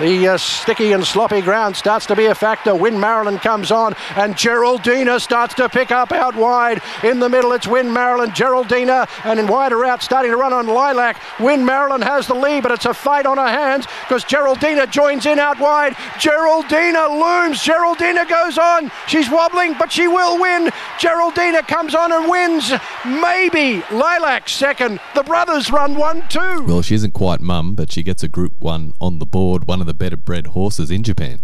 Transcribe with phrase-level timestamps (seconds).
[0.00, 2.72] The uh, sticky and sloppy ground starts to be a factor.
[2.72, 6.80] Win Marilyn comes on, and Geraldina starts to pick up out wide.
[7.02, 10.68] In the middle, it's Win Marilyn, Geraldina, and in wider out, starting to run on
[10.68, 11.20] Lilac.
[11.40, 15.26] Win Marilyn has the lead, but it's a fight on her hands because Geraldina joins
[15.26, 15.94] in out wide.
[16.20, 17.58] Geraldina looms.
[17.58, 18.92] Geraldina goes on.
[19.08, 20.70] She's wobbling, but she will win.
[20.98, 22.72] Geraldina comes on and wins.
[23.04, 25.00] Maybe Lilac second.
[25.16, 26.62] The brothers run one two.
[26.66, 29.66] Well, she isn't quite mum, but she gets a Group One on the board.
[29.66, 31.40] One of the better bred horses in Japan.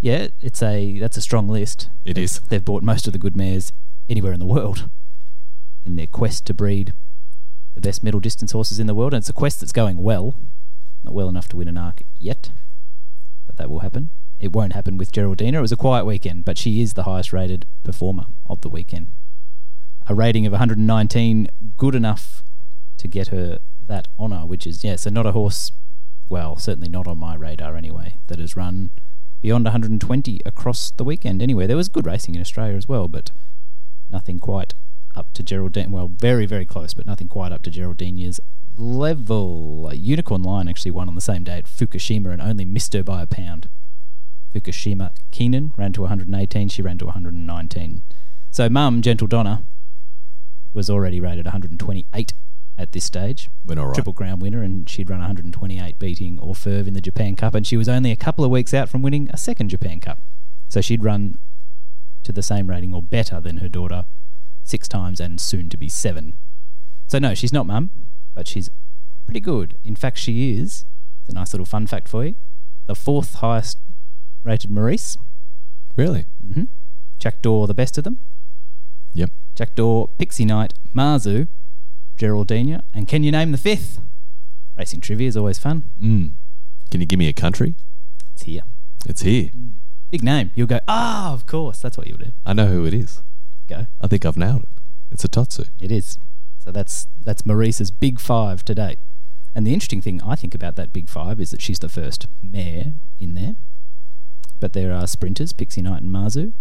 [0.00, 1.88] Yeah, it's a that's a strong list.
[2.04, 2.40] It They've- is.
[2.48, 3.72] They've bought most of the good mares
[4.08, 4.88] anywhere in the world
[5.84, 6.92] in their quest to breed
[7.74, 10.34] the best middle distance horses in the world, and it's a quest that's going well.
[11.04, 12.50] Not well enough to win an arc yet,
[13.46, 14.10] but that will happen.
[14.40, 15.58] It won't happen with Geraldina.
[15.58, 19.08] It was a quiet weekend, but she is the highest rated performer of the weekend.
[20.06, 22.42] A rating of 119, good enough
[22.96, 25.70] to get her that honour, which is, yeah, so not a horse,
[26.28, 28.90] well, certainly not on my radar anyway, that has run
[29.40, 31.42] beyond 120 across the weekend.
[31.42, 33.30] Anyway, there was good racing in Australia as well, but
[34.10, 34.74] nothing quite
[35.14, 35.90] up to Geraldine.
[35.90, 38.40] Well, very, very close, but nothing quite up to Geraldina's
[38.76, 39.90] level.
[39.94, 43.22] Unicorn Lion actually won on the same day at Fukushima and only missed her by
[43.22, 43.68] a pound.
[44.54, 48.02] Fukushima Kinen ran to 118, she ran to 119.
[48.50, 49.64] So, Mum, Gentildonna,
[50.72, 52.32] was already rated 128
[52.78, 53.50] at this stage.
[53.64, 53.94] Went all right.
[53.94, 57.76] Triple Crown winner, and she'd run 128, beating Orfevre in the Japan Cup, and she
[57.76, 60.18] was only a couple of weeks out from winning a second Japan Cup.
[60.68, 61.38] So she'd run
[62.22, 64.06] to the same rating or better than her daughter
[64.62, 66.34] six times and soon to be seven.
[67.08, 67.90] So no, she's not mum,
[68.34, 68.70] but she's
[69.24, 69.78] pretty good.
[69.82, 70.84] In fact, she is.
[71.20, 72.34] It's a nice little fun fact for you.
[72.86, 73.78] The fourth highest
[74.44, 75.16] rated Maurice.
[75.96, 76.26] Really?
[76.44, 76.64] Mm-hmm.
[77.18, 78.18] Jack d'Or, the best of them.
[79.14, 79.30] Yep.
[79.54, 81.48] Jack d'Or, Pixie Knight, Mazu,
[82.18, 84.00] Geraldina, and can you name the fifth?
[84.76, 85.84] Racing trivia is always fun.
[86.02, 86.32] Mm.
[86.90, 87.74] Can you give me a country?
[88.32, 88.62] It's here.
[89.06, 89.50] It's here.
[90.10, 90.50] Big name.
[90.54, 91.80] You'll go, ah, of course.
[91.80, 92.32] That's what you'll do.
[92.44, 93.22] I know who it is.
[93.68, 93.86] Go.
[94.00, 94.68] I think I've nailed it.
[95.10, 95.68] It's a Totsu.
[95.80, 96.18] It is.
[96.58, 98.98] So that's that's Maurice's big five to date.
[99.54, 102.26] And the interesting thing I think about that big five is that she's the first
[102.42, 103.56] mare in there.
[104.60, 106.52] But there are sprinters, Pixie Knight and Mazu,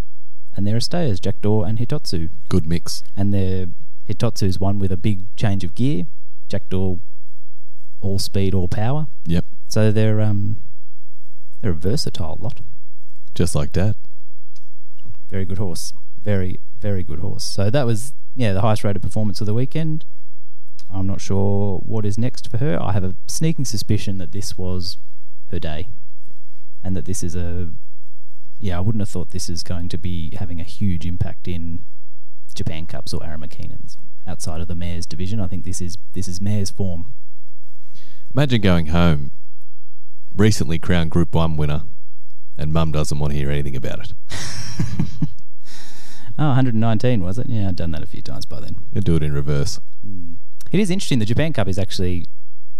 [0.55, 2.29] and there are stayers, Jack d'Or and Hitotsu.
[2.49, 3.03] Good mix.
[3.15, 3.69] And the
[4.07, 6.05] Hitotsu's one with a big change of gear,
[6.49, 6.99] Jack d'Or
[7.99, 9.07] all speed, all power.
[9.25, 9.45] Yep.
[9.67, 10.57] So they're um
[11.61, 12.61] they're a versatile lot.
[13.33, 13.95] Just like Dad.
[15.29, 15.93] Very good horse.
[16.21, 17.43] Very, very good horse.
[17.43, 20.05] So that was, yeah, the highest rated performance of the weekend.
[20.89, 22.81] I'm not sure what is next for her.
[22.81, 24.97] I have a sneaking suspicion that this was
[25.51, 25.89] her day.
[26.83, 27.73] And that this is a.
[28.59, 31.85] Yeah, I wouldn't have thought this is going to be having a huge impact in
[32.57, 33.95] Japan Cups or Arima Kinens
[34.25, 35.39] outside of the mares division.
[35.39, 37.13] I think this is this is mares form.
[38.33, 39.31] Imagine going home,
[40.35, 41.83] recently crowned Group 1 winner,
[42.57, 44.13] and Mum doesn't want to hear anything about it.
[46.39, 47.47] Oh, 119 was it?
[47.49, 48.75] Yeah, I've done that a few times by then.
[48.93, 49.79] You do it in reverse.
[50.05, 50.33] Hmm.
[50.71, 51.17] It is interesting.
[51.17, 52.27] The Japan Cup is actually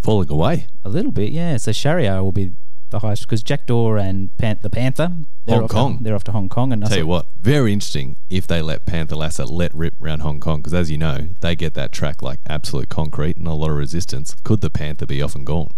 [0.01, 0.67] Falling away.
[0.85, 1.57] A little bit, yeah.
[1.57, 2.53] So Shahryar will be
[2.89, 5.11] the highest because Jack d'Or and Pan- the Panther,
[5.45, 5.97] they're Hong off Kong.
[5.97, 8.85] To, they're off to Hong Kong, and Tell you what, very interesting if they let
[8.85, 12.39] Panthalassa let rip around Hong Kong, because as you know, they get that track like
[12.47, 14.35] absolute concrete and a lot of resistance.
[14.43, 15.69] Could the Panther be off and gone?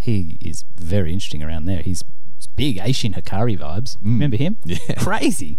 [0.00, 1.82] he is very interesting around there.
[1.82, 2.02] He's
[2.58, 3.96] big Asian Hikari vibes.
[3.98, 4.04] Mm.
[4.04, 4.56] Remember him?
[4.64, 4.78] Yeah.
[4.98, 5.58] crazy.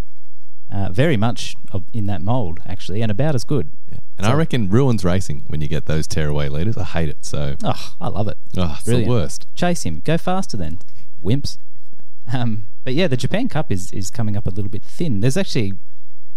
[0.72, 3.70] Uh, very much of, in that mold actually, and about as good.
[3.90, 3.98] Yeah.
[4.18, 6.76] And I reckon ruins racing when you get those tearaway leaders.
[6.76, 7.24] I hate it.
[7.24, 8.38] So, Oh, I love it.
[8.56, 9.08] oh, it's Brilliant.
[9.08, 9.46] the worst.
[9.56, 10.00] Chase him.
[10.04, 10.78] Go faster then.
[11.24, 11.58] Wimps.
[12.32, 15.20] Um, but yeah, the Japan Cup is, is coming up a little bit thin.
[15.20, 15.72] There's actually,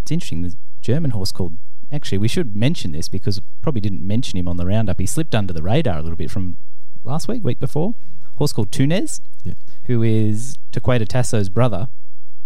[0.01, 1.53] it's interesting, there's a German horse called,
[1.91, 4.99] actually, we should mention this because probably didn't mention him on the roundup.
[4.99, 6.57] He slipped under the radar a little bit from
[7.03, 7.93] last week, week before.
[8.37, 9.53] horse called Tunnes, Yeah.
[9.83, 11.89] who is Torquator Tasso's brother,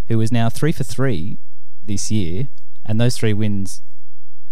[0.08, 1.38] who is now three for three
[1.88, 2.50] this year.
[2.86, 3.82] And those three wins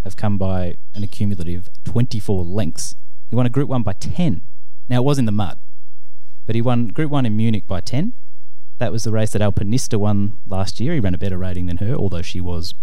[0.03, 2.96] have come by an accumulative 24 lengths.
[3.29, 4.41] He won a Group 1 by 10.
[4.90, 5.57] Now, it was in the mud,
[6.46, 8.13] but he won Group 1 in Munich by 10.
[8.78, 10.93] That was the race that Alpinista won last year.
[10.93, 12.73] He ran a better rating than her, although she was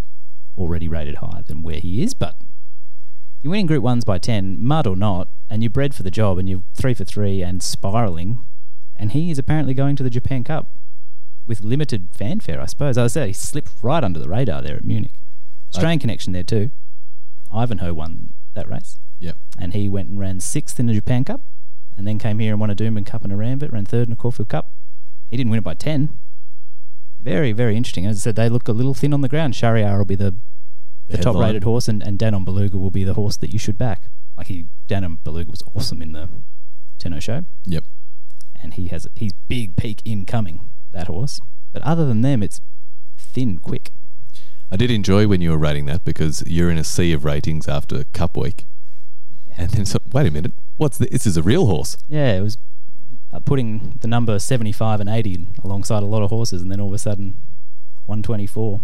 [0.56, 2.14] already rated higher than where he is.
[2.14, 2.40] But
[3.42, 6.38] you're winning Group 1s by 10, mud or not, and you're bred for the job,
[6.38, 8.40] and you're 3 for 3 and spiralling.
[8.96, 10.70] And he is apparently going to the Japan Cup
[11.46, 12.96] with limited fanfare, I suppose.
[12.98, 15.12] As I said, he slipped right under the radar there at Munich.
[15.74, 16.70] Australian connection there too.
[17.52, 19.36] Ivanhoe won that race Yep.
[19.58, 21.40] and he went and ran sixth in the Japan Cup,
[21.96, 24.12] and then came here and won a Doomben Cup and a Rambit, ran third in
[24.12, 24.72] a Caulfield Cup.
[25.30, 26.18] He didn't win it by ten.
[27.20, 28.04] Very, very interesting.
[28.06, 29.54] As I said, they look a little thin on the ground.
[29.54, 30.34] Shahryar will be the
[31.08, 33.58] the The top rated horse, and, and Danon Beluga will be the horse that you
[33.58, 34.08] should back.
[34.36, 36.28] Like he, Danon Beluga was awesome in the
[36.98, 37.84] Tenno Sho, Yep.
[38.62, 40.60] and he has he's big peak incoming.
[40.92, 41.40] That horse,
[41.72, 42.60] but other than them, it's
[43.16, 43.90] thin, quick.
[44.70, 47.68] I did enjoy when you were rating that because you're in a sea of ratings
[47.68, 48.66] after Cup Week.
[49.56, 51.10] And then, so, wait a minute, what's this?
[51.10, 51.96] This is a real horse.
[52.08, 52.56] Yeah, it was
[53.32, 56.88] uh, putting the number 75 and 80 alongside a lot of horses, and then all
[56.88, 57.36] of a sudden,
[58.06, 58.80] 124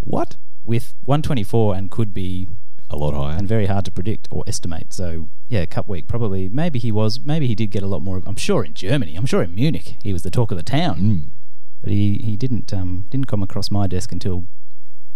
[0.00, 0.36] What?
[0.64, 2.48] with 124 and could be
[2.90, 3.36] A lot higher.
[3.36, 4.92] and very hard to predict or estimate.
[4.92, 6.48] So yeah, Cup Week probably.
[6.50, 7.18] Maybe he was.
[7.20, 8.22] Maybe he did get a lot more.
[8.26, 9.16] I'm sure in Germany.
[9.16, 11.00] I'm sure in Munich he was the talk of the town.
[11.00, 11.26] Mm.
[11.82, 14.44] But he, he didn't um, didn't come across my desk until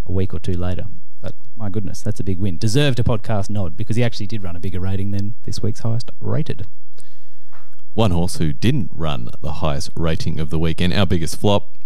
[0.06, 0.84] a week or two later.
[1.20, 2.58] But my goodness, that's a big win.
[2.58, 5.80] Deserved a podcast nod because he actually did run a bigger rating than this week's
[5.80, 6.66] highest rated.
[7.94, 11.76] One horse who didn't run the highest rating of the weekend, our biggest flop.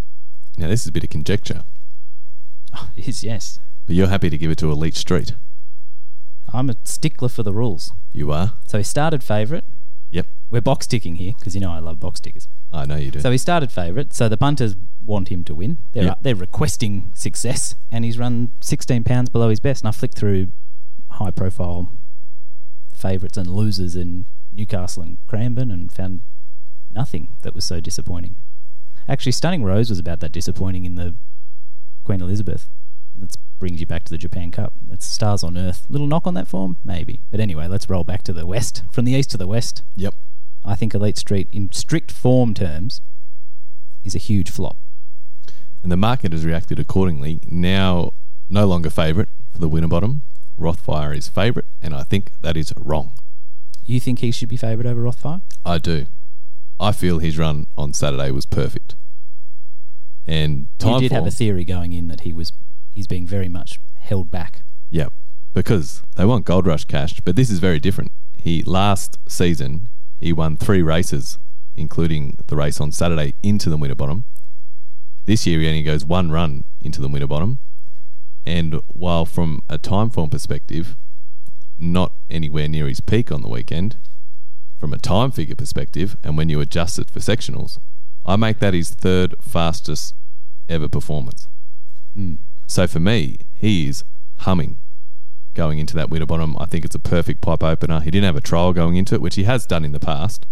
[0.57, 1.65] Now, this is a bit of conjecture,
[2.75, 3.61] Oh, it is yes.
[3.87, 5.35] but you're happy to give it to Elite Street.
[6.53, 7.93] I'm a stickler for the rules.
[8.13, 8.55] You are?
[8.67, 9.65] So he started favourite.
[10.11, 10.27] Yep.
[10.51, 12.49] We're box ticking here because you know I love box tickers.
[12.73, 13.21] I know you do.
[13.21, 14.13] So he started favourite.
[14.15, 14.75] So the punters
[15.05, 15.79] want him to win.
[15.93, 16.19] They're Yep.
[16.23, 19.83] they're requesting success, and he's run 16 pounds below his best.
[19.83, 20.49] And I flicked through
[21.11, 21.91] high profile
[22.93, 26.23] favourites and losers in Newcastle and Cranbourne and found
[26.91, 28.37] nothing that was so disappointing.
[29.07, 31.15] Actually, Stunning Rose was about that disappointing in the
[32.05, 32.69] Queen Elizabeth.
[33.21, 34.73] That brings you back to the Japan Cup.
[34.87, 35.87] That's stars on earth.
[35.89, 37.21] Little knock on that form, maybe.
[37.31, 38.83] But anyway, let's roll back to the west.
[38.93, 40.15] From the east to the west, yep.
[40.65, 43.01] I think Elite Street, in strict form terms,
[44.05, 44.77] is a huge flop.
[45.83, 47.41] And the market has reacted accordingly.
[47.49, 48.13] Now,
[48.49, 50.23] no longer favourite for the Winterbottom.
[50.59, 53.19] Rothfire is favourite, and I think that is wrong.
[53.85, 55.43] You think he should be favourite over Rothfire?
[55.65, 56.07] I do.
[56.81, 58.97] I feel his run on Saturday was perfect.
[60.27, 62.53] And time you did have a theory going in that he was
[62.99, 64.63] he's being very much held back.
[64.91, 65.11] Yeah,
[65.55, 68.11] because they want Gold Rush cash, but this is very different.
[68.37, 71.39] He last season he won three races,
[71.77, 74.25] including the race on Saturday into the Winterbottom.
[75.27, 77.61] This year he only goes one run into the Winterbottom,
[78.45, 80.97] and while from a time form perspective,
[81.79, 83.95] not anywhere near his peak on the weekend,
[84.81, 87.79] from a time figure perspective, and when you adjust it for sectionals,
[88.27, 90.17] I make that his third fastest
[90.69, 91.47] ever performance.
[92.15, 92.35] Hmm.
[92.69, 94.05] So for me, he is
[94.41, 94.79] humming
[95.55, 96.55] going into that Winterbottom.
[96.61, 98.01] I think it's a perfect pipe opener.
[98.01, 100.47] He didn't have a trial going into it, which he has done in the past.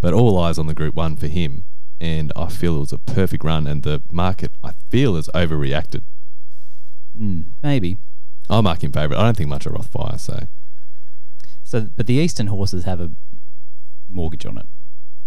[0.00, 1.64] But all eyes on the Group 1 for him.
[2.00, 3.66] And I feel it was a perfect run.
[3.66, 6.02] And the market, I feel, has overreacted.
[7.16, 7.98] Hmm, maybe.
[8.48, 9.20] I'll mark him favourite.
[9.20, 10.48] I don't think much of Rothfire, so.
[11.62, 13.12] So, but the Eastern horses have a
[14.08, 14.66] mortgage on it.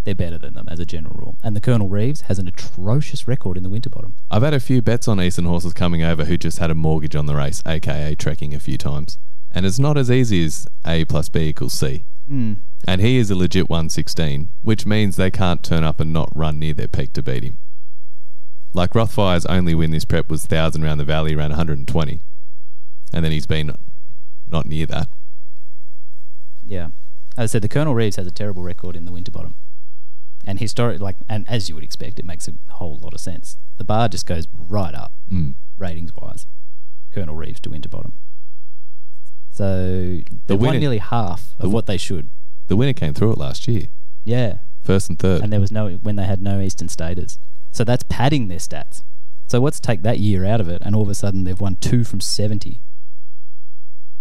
[0.05, 1.37] They're better than them as a general rule.
[1.43, 4.15] And the Colonel Reeves has an atrocious record in the Winterbottom.
[4.29, 7.15] I've had a few bets on Eastern horses coming over who just had a mortgage
[7.15, 9.17] on the race, aka trekking a few times.
[9.51, 12.03] And it's not as easy as A plus B equals C.
[12.27, 12.53] Hmm.
[12.87, 16.59] And he is a legit 116, which means they can't turn up and not run
[16.59, 17.57] near their peak to beat him.
[18.73, 22.21] Like Rothfire's only win this prep was 1,000 round the valley, around 120.
[23.11, 23.73] And then he's been
[24.47, 25.07] not near that.
[26.63, 26.89] Yeah.
[27.37, 29.55] As I said, the Colonel Reeves has a terrible record in the Winterbottom.
[30.47, 33.57] And historic, like, and as you would expect, it makes a whole lot of sense.
[33.77, 35.55] The bar just goes right up, Mm.
[35.77, 36.45] ratings wise.
[37.11, 38.13] Colonel Reeves to Winterbottom.
[39.51, 42.29] So they won nearly half the of what they should.
[42.67, 43.87] The winner came through it last year,
[44.23, 44.59] Yeah.
[44.81, 45.41] first and third.
[45.41, 47.39] And there was no when they had no Eastern Staters.
[47.71, 49.03] So that's padding their stats.
[49.47, 51.75] So let's take that year out of it, and all of a sudden they've won
[51.77, 52.81] two from seventy,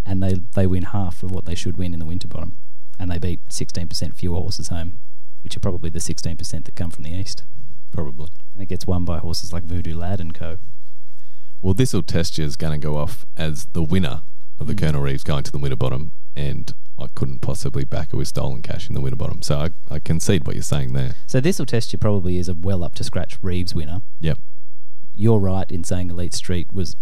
[0.06, 2.56] and they they win half of what they should win in the Winterbottom,
[2.98, 4.98] and they beat sixteen percent fewer horses home,
[5.44, 7.44] which are probably the sixteen percent that come from the east,
[7.92, 8.28] probably.
[8.54, 10.58] and it gets won by horses like Voodoo Lad and Co.
[11.62, 14.22] Well, this will test you is going to go off as the winner
[14.58, 14.78] of the Mm.
[14.78, 18.88] Colonel Reeves going to the Winterbottom, and I couldn't possibly back it with stolen cash
[18.88, 19.42] in the Winterbottom.
[19.42, 21.14] So I, I concede what you're saying there.
[21.26, 24.02] So this will test you probably is a well up to scratch Reeves winner.
[24.20, 24.38] Yep.
[25.14, 26.96] You're right in saying Elite Street was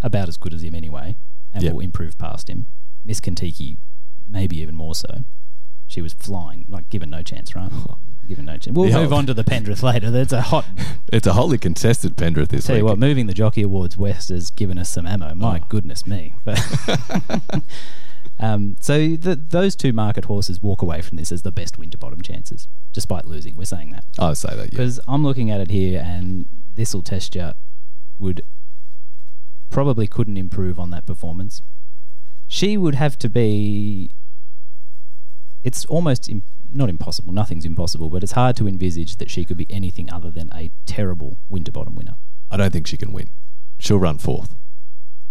[0.00, 1.16] about as good as him anyway,
[1.52, 1.72] and Yep.
[1.74, 2.66] will improve past him.
[3.04, 3.78] Miss Kentucky,
[4.26, 5.24] maybe even more so.
[5.86, 7.70] She was flying, like given no chance, right?
[8.28, 8.74] given no chance.
[8.76, 9.02] We'll Yeah.
[9.02, 10.10] move on to the Pendrith later.
[10.10, 10.64] That's a hot.
[11.12, 12.80] It's a wholly contested Pendrith this Tell week.
[12.80, 15.32] you what, moving the Jockey Awards west has given us some ammo.
[15.34, 15.66] My Oh.
[15.68, 16.34] goodness me!
[16.44, 16.58] But
[18.40, 22.20] um, so the, those two market horses walk away from this as the best Winterbottom
[22.22, 23.54] chances, despite losing.
[23.54, 24.04] We're saying that.
[24.18, 24.70] I would say that, yeah.
[24.70, 27.52] Because I'm looking at it here, and this will test you.
[28.18, 28.42] Would
[29.70, 31.62] probably couldn't improve on that performance.
[32.48, 34.10] She would have to be.
[35.64, 37.32] It's almost Im- not impossible.
[37.32, 40.70] Nothing's impossible, but it's hard to envisage that she could be anything other than a
[40.86, 42.16] terrible Winterbottom winner.
[42.50, 43.30] I don't think she can win.
[43.80, 44.54] She'll run fourth.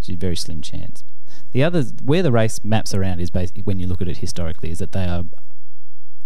[0.00, 1.04] It's a very slim chance.
[1.52, 4.70] The other where the race maps around is basically when you look at it historically
[4.70, 5.24] is that they are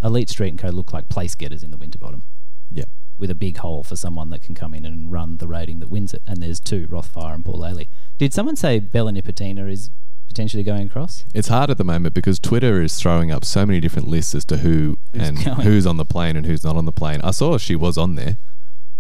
[0.03, 2.25] Elite Street and Co look like place getters in the Winterbottom
[2.71, 2.85] Yeah.
[3.19, 5.91] with a big hole for someone that can come in and run the rating that
[5.91, 6.23] wins it.
[6.27, 7.89] And there's two, Rothfire and Paulele.
[8.17, 9.91] Did someone say Bella Nipotina is
[10.29, 11.25] potentially going across?
[11.35, 14.45] It's hard at the moment because Twitter is throwing up so many different lists as
[14.47, 15.61] to who Who's and going.
[15.61, 17.21] who's on the plane and who's not on the plane.
[17.23, 18.39] I saw she was on there,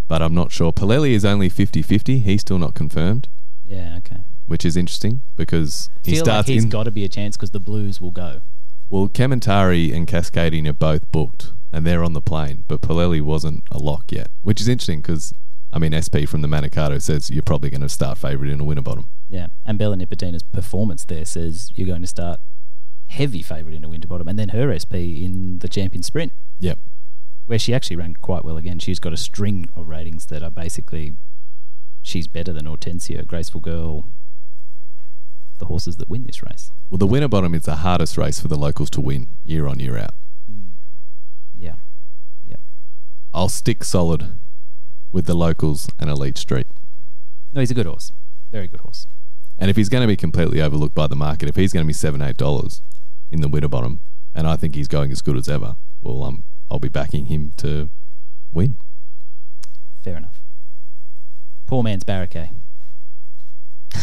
[0.08, 0.73] but I'm not sure.
[0.73, 2.23] Paulele is only 50-50.
[2.23, 3.28] He's still not confirmed,
[3.64, 4.23] Yeah, okay.
[4.47, 6.70] which is interesting because he Feel like starts he's in.
[6.70, 8.40] got to be a chance because the Blues will go.
[8.90, 13.62] well, Kementari and Cascading are both booked and they're on the plane, but Paulele wasn't
[13.70, 15.35] a lock yet, which is interesting because
[15.72, 18.64] I mean SP from the Manikato says you're probably going to start favourite in a
[18.64, 19.08] Winterbottom.
[19.28, 22.40] Yeah, and Bella Nipotina's performance there says you're going to start
[23.08, 24.94] heavy favourite in a Winterbottom, and then her SP
[25.25, 26.78] in the Champion Sprint, Yep.
[27.46, 28.78] where she actually ran quite well again.
[28.78, 31.14] She's got a string of ratings that are basically
[32.02, 34.06] she's better than Hortensia, Graceful Girl,
[35.58, 36.70] the horses that win this race.
[36.88, 39.98] Well, the Winterbottom is the hardest race for the locals to win year on year
[39.98, 40.14] out.
[40.50, 40.68] Hmm.
[41.54, 41.75] Yeah,
[42.44, 42.56] yeah.
[43.34, 44.32] I'll stick solid
[45.12, 46.67] with the locals and Elite Street.
[47.53, 48.12] No, he's a good horse,
[48.50, 49.07] very good horse.
[49.59, 51.88] And if he's going to be completely overlooked by the market, if he's going to
[51.88, 52.83] be seven, eight dollars
[53.31, 54.00] in the Winterbottom,
[54.35, 57.53] and I think he's going as good as ever, well, um, I'll be backing him
[57.57, 57.91] to
[58.53, 58.77] win.
[60.03, 60.41] Fair enough.
[61.67, 62.50] Poor man's Barricade.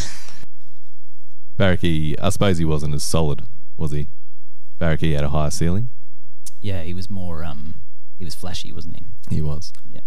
[1.56, 3.42] Barracky, I suppose he wasn't as solid,
[3.76, 4.08] was he?
[4.78, 5.88] Barracky had a higher ceiling.
[6.60, 7.80] Yeah, he was more um,
[8.18, 9.04] he was flashy, wasn't he?
[9.36, 9.72] He was.
[9.90, 10.00] Yeah.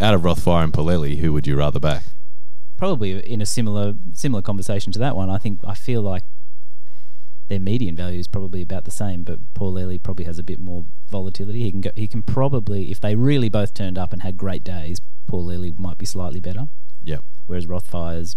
[0.00, 2.04] Out of Rothfire and Paulele, who would you rather back?
[2.76, 5.30] probably in a similar similar conversation to that one.
[5.30, 6.24] I think I feel like
[7.48, 10.86] their median value is probably about the same, but Paulele probably has a bit more
[11.10, 11.62] volatility.
[11.62, 14.64] He can go, he can probably if they really both turned up and had great
[14.64, 16.68] days, Paulele might be slightly better.
[17.02, 17.22] Yep.
[17.46, 18.36] Whereas Rothfire's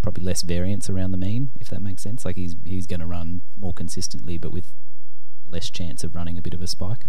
[0.00, 2.24] probably less variance around the mean, if that makes sense.
[2.24, 4.72] Like he's he's going to run more consistently, but with
[5.46, 7.06] less chance of running a bit of a spike.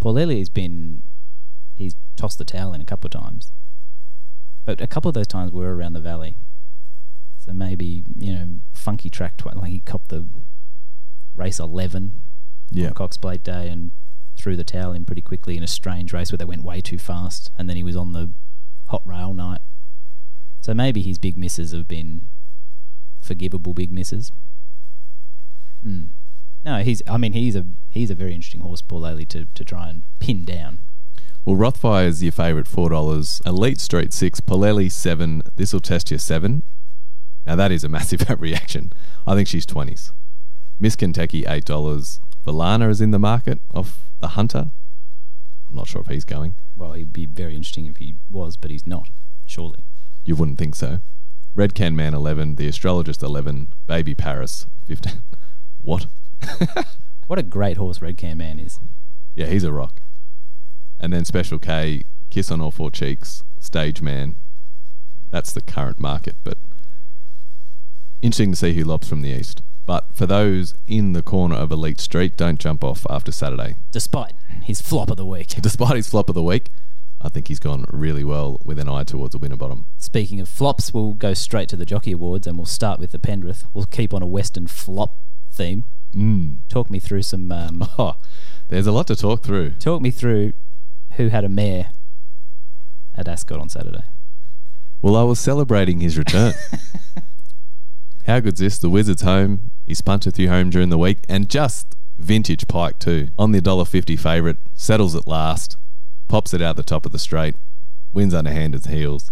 [0.00, 1.02] Paulele has been
[1.76, 3.52] he's tossed the towel in a couple of times,
[4.64, 6.34] but a couple of those times were around the valley.
[7.38, 9.36] So maybe you know funky track.
[9.36, 10.26] Tw- like he copped the
[11.34, 12.22] race eleven
[12.70, 12.88] Yeah.
[12.88, 13.92] on Cox Plate Day and
[14.36, 16.98] threw the towel in pretty quickly in a strange race where they went way too
[16.98, 18.30] fast, and then he was on the
[18.88, 19.60] hot rail night.
[20.62, 22.28] So maybe his big misses have been
[23.22, 24.32] forgivable big misses.
[25.82, 26.04] Hmm.
[26.64, 27.00] No, he's.
[27.06, 30.44] I mean, he's a he's a very interesting horse, Paulele, to to try and pin
[30.44, 30.80] down.
[31.44, 33.40] Well, Rothfire is your favourite, four dollars.
[33.46, 35.42] Elite Street six, Paulele seven.
[35.56, 36.62] This will test you seven.
[37.46, 38.92] Now that is a massive reaction.
[39.26, 40.12] I think she's twenties.
[40.80, 42.20] Miss Kentucky eight dollars.
[42.44, 44.70] Valana is in the market off the Hunter.
[45.68, 46.54] I'm not sure if he's going.
[46.76, 49.10] Well, he'd be very interesting if he was, but he's not.
[49.46, 49.84] Surely.
[50.24, 51.00] You wouldn't think so.
[51.54, 52.56] Red Can Man eleven.
[52.56, 53.72] The Astrologist eleven.
[53.86, 55.22] Baby Paris fifteen.
[55.82, 56.06] what?
[57.26, 58.78] What a great horse Red Can Man is.
[59.34, 60.00] Yeah, he's a rock.
[60.98, 64.36] And then Special K, Kiss on All Four Cheeks, Stage Man.
[65.30, 66.58] That's the current market, but
[68.22, 69.62] interesting to see who lobs from the east.
[69.84, 73.76] But for those in the corner of Elite Street, don't jump off after Saturday.
[73.92, 75.48] Despite his flop of the week.
[75.60, 76.70] Despite his flop of the week,
[77.20, 79.86] I think he's gone really well with an eye towards a Winterbottom.
[79.98, 83.18] Speaking of flops, we'll go straight to the Jockey Awards and we'll start with the
[83.18, 83.64] Pendrith.
[83.72, 85.16] We'll keep on a Western flop
[85.52, 85.84] theme.
[86.14, 86.60] Mm.
[86.68, 87.50] Talk me through some.
[87.52, 88.16] Um, Oh,
[88.68, 89.70] there's a lot to talk through.
[89.78, 90.52] talk me through
[91.16, 91.90] who had a mare
[93.14, 94.04] at Ascot on Saturday.
[95.02, 96.54] Well, I was celebrating his return.
[98.26, 98.78] How good's this?
[98.78, 99.70] The Wizard's home.
[99.86, 103.28] He's punted through home during the week, and just vintage Pike too.
[103.38, 105.76] On the $1.50 favourite, settles at last,
[106.28, 107.56] pops it out the top of the straight,
[108.12, 109.30] wins underhand his heels.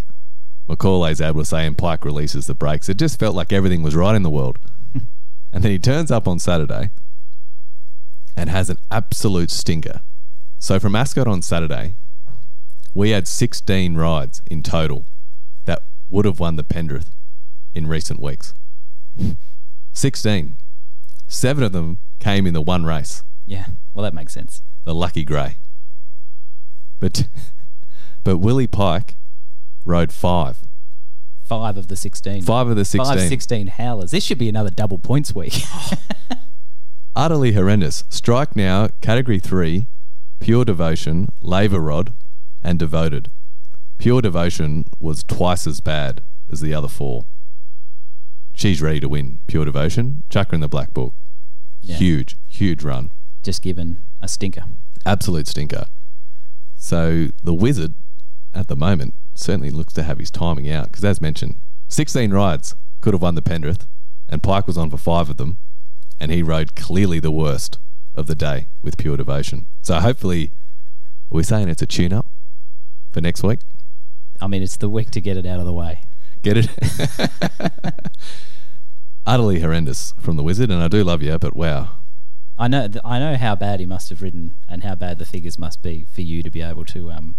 [0.67, 2.89] Macaulay's ad was saying Pike releases the brakes.
[2.89, 4.57] It just felt like everything was right in the world.
[5.53, 6.91] and then he turns up on Saturday
[8.35, 10.01] and has an absolute stinker.
[10.59, 11.95] So from Ascot on Saturday,
[12.93, 15.05] we had 16 rides in total
[15.65, 17.09] that would have won the Pendrith
[17.73, 18.53] in recent weeks.
[19.93, 20.57] 16.
[21.27, 24.61] Seven of them came in the one race, Yeah, well, that makes sense.
[24.83, 25.57] the Lucky Grey.
[26.99, 27.27] But,
[28.23, 29.15] but Willie Pike
[29.85, 30.59] rode five.
[31.43, 32.41] Five of the 16.
[32.41, 33.05] Five of the 16.
[33.17, 34.11] Five 16 howlers.
[34.11, 35.61] This should be another double points week.
[37.15, 38.03] Utterly horrendous.
[38.09, 39.87] Strike now, category three,
[40.39, 42.13] pure devotion, laver rod,
[42.61, 43.31] and devoted.
[43.97, 47.25] Pure devotion was twice as bad as the other four.
[48.53, 49.39] She's ready to win.
[49.47, 51.13] Pure devotion, her in the black book.
[51.81, 51.97] Yeah.
[51.97, 53.11] Huge, huge run.
[53.43, 54.63] Just given a stinker.
[55.05, 55.85] Absolute stinker.
[56.77, 57.93] So the wizard,
[58.53, 61.55] at the moment, certainly looks to have his timing out because, as mentioned,
[61.89, 63.87] 16 rides could have won the Pendrith,
[64.27, 65.57] and Pike was on for five of them,
[66.19, 67.77] and he rode clearly the worst
[68.15, 69.67] of the day with pure devotion.
[69.81, 70.51] So hopefully,
[71.31, 72.27] are we saying it's a tune up
[73.11, 73.59] for next week?
[74.41, 76.01] I mean, it's the week to get it out of the way.
[76.41, 76.69] Get it?
[79.25, 81.89] Utterly horrendous from the wizard, and I do love you, but wow.
[82.59, 85.25] I know, th- I know how bad he must have ridden, and how bad the
[85.25, 87.35] figures must be for you to be able to um,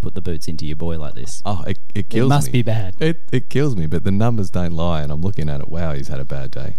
[0.00, 1.42] put the boots into your boy like this.
[1.44, 2.52] Oh, it, it It must me.
[2.52, 2.94] be bad.
[3.00, 5.68] It it kills me, but the numbers don't lie, and I'm looking at it.
[5.68, 6.76] Wow, he's had a bad day.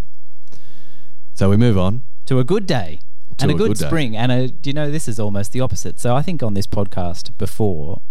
[1.36, 2.02] So we move on.
[2.28, 3.00] To a good day
[3.40, 4.16] and a, a good, good spring.
[4.16, 6.00] And a, do you know this is almost the opposite?
[6.00, 8.02] So I think on this podcast before,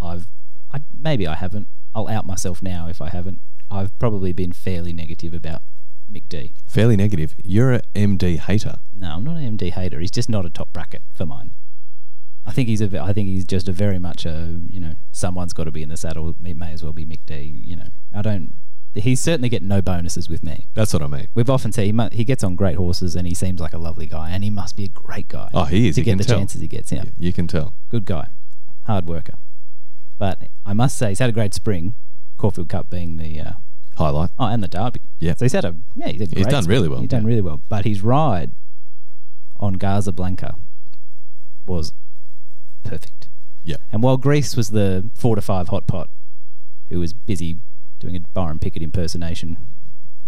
[0.00, 0.26] I've
[0.72, 1.68] I, maybe I haven't.
[1.94, 3.40] I'll out myself now if I haven't.
[3.70, 5.62] I've probably been fairly negative about
[6.10, 6.54] Mick Dee.
[6.66, 7.34] Fairly negative.
[7.42, 8.78] You're a MD hater.
[8.92, 10.00] No, I'm not an MD hater.
[10.00, 11.52] He's just not a top bracket for mine.
[12.46, 13.00] I think he's a.
[13.00, 14.60] I think he's just a very much a.
[14.68, 16.30] You know, someone's got to be in the saddle.
[16.30, 17.42] It may as well be Mick Dee.
[17.64, 18.54] You know, I don't.
[18.94, 20.66] He's certainly getting no bonuses with me.
[20.74, 21.28] That's what I mean.
[21.34, 23.78] We've often said he, mu- he gets on great horses and he seems like a
[23.78, 25.48] lovely guy and he must be a great guy.
[25.54, 25.94] Oh, he is.
[25.94, 26.38] To You get can the tell.
[26.38, 26.90] chances he gets.
[26.90, 27.74] Yeah, You can tell.
[27.88, 28.28] good guy,
[28.86, 29.34] hard worker.
[30.18, 31.94] But I must say he's had a great spring.
[32.36, 33.52] Caulfield Cup being the uh,
[33.96, 34.30] Highlight.
[34.38, 35.00] oh, and the Derby.
[35.20, 35.34] Yeah.
[35.34, 36.08] So he's had a yeah.
[36.08, 36.76] He's, had He's done spring.
[36.78, 37.28] really well, He's done yeah.
[37.28, 37.60] really well.
[37.68, 38.50] But his ride
[39.60, 40.56] on Casablanca
[41.66, 41.92] was
[42.82, 43.28] perfect.
[43.62, 43.76] Yeah.
[43.92, 46.10] And while Greece was the four to five hot pot,
[46.88, 47.58] who was busy
[48.00, 49.56] doing a Byron Pickett impersonation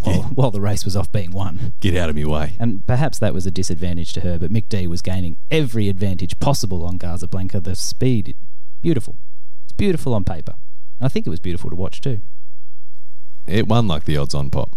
[0.01, 0.21] while, Yeah.
[0.29, 1.73] while the race was off being won.
[1.81, 2.53] Get out of my way.
[2.59, 6.39] And perhaps that was a disadvantage to her, but Mick Dee was gaining every advantage
[6.39, 7.59] possible on Casablanca.
[7.59, 8.35] The speed,
[8.81, 9.15] beautiful.
[9.65, 10.53] It's beautiful on paper.
[10.99, 12.21] And I think it was beautiful to watch too.
[13.47, 14.75] It won like the odds on pop.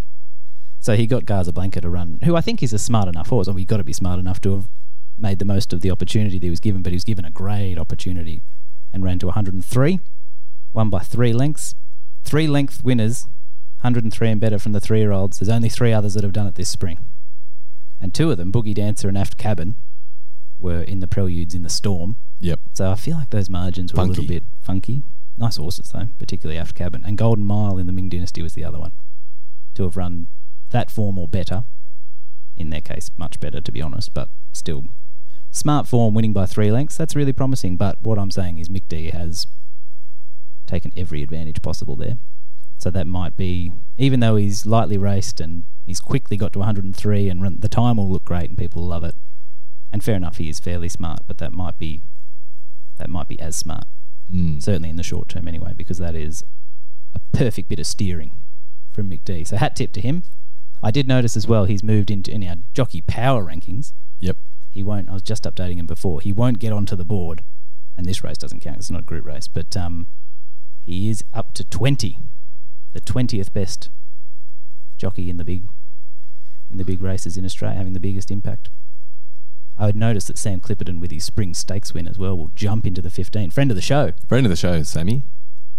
[0.79, 3.47] So he got Casablanca to run, who I think is a smart enough horse.
[3.47, 4.69] I mean, you've got to be smart enough to have
[5.17, 7.31] made the most of the opportunity that he was given, but he was given a
[7.31, 8.41] great opportunity
[8.93, 9.99] and ran to 103,
[10.73, 11.73] won by three lengths.
[12.27, 13.23] Three length winners,
[13.77, 15.39] 103 and better from the three year olds.
[15.39, 16.99] There's only three others that have done it this spring.
[18.01, 19.77] And two of them, Boogie Dancer and Aft Cabin,
[20.59, 22.17] were in the preludes in the storm.
[22.41, 22.59] Yep.
[22.73, 25.03] So I feel like those margins were a little bit funky.
[25.37, 27.01] Nice horses though, particularly Aft Cabin.
[27.05, 28.91] And Golden Mile in the Ming Dynasty was the other one.
[29.75, 30.27] To have run
[30.71, 31.63] that form or better,
[32.57, 34.83] in their case, much better to be honest, but still
[35.51, 37.77] smart form winning by three lengths, that's really promising.
[37.77, 39.47] But what I'm saying is Mick Dee has
[40.67, 42.17] taken every advantage possible there.
[42.79, 47.29] So that might be, even though he's lightly raced and he's quickly got to 103
[47.29, 49.15] and run, the time will look great and people will love it.
[49.91, 52.01] And fair enough, he is fairly smart, but that might be
[52.97, 53.85] that might be as smart,
[54.33, 54.61] Mm.
[54.61, 56.43] certainly in the short term anyway, because that is
[57.13, 58.31] a perfect bit of steering
[58.91, 59.47] from McD.
[59.47, 60.23] So hat tip to him.
[60.83, 63.93] I did notice as well he's moved into in our jockey power rankings.
[64.19, 64.37] Yep.
[64.71, 65.09] He won't.
[65.09, 66.21] I was just updating him before.
[66.21, 67.43] He won't get onto the board,
[67.95, 68.77] and this race doesn't count.
[68.77, 70.07] It's not a group race, but um,
[70.87, 72.17] he is up to twenty,
[72.93, 73.89] the twentieth best
[74.97, 75.67] jockey in the big
[76.71, 78.69] in the big races in Australia, having the biggest impact.
[79.77, 82.87] I would notice that Sam Clipperton, with his spring stakes win as well, will jump
[82.87, 83.51] into the fifteen.
[83.51, 84.13] Friend of the show.
[84.29, 85.23] Friend of the show, Sammy.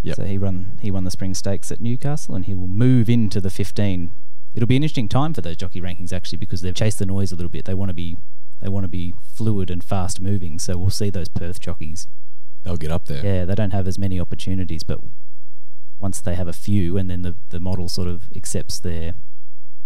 [0.03, 0.17] Yep.
[0.17, 3.41] So he run he won the spring stakes at Newcastle, and he will move into
[3.41, 4.13] the fifteen.
[4.55, 7.33] It'll be an interesting time for those jockey rankings actually because they've chased the noise
[7.33, 7.65] a little bit.
[7.65, 8.19] They want to be
[8.61, 10.59] they want to be fluid and fast moving.
[10.59, 12.09] So we'll see those Perth jockeys.
[12.69, 13.25] They'll get up there.
[13.25, 15.01] Yeah, they don't have as many opportunities, but
[15.99, 19.15] once they have a few, and then the the model sort of accepts their